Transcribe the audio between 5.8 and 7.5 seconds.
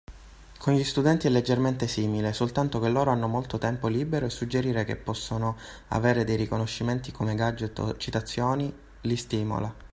avere dei riconoscimenti come